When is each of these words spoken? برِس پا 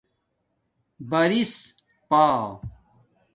برِس 1.09 1.53
پا 2.09 2.25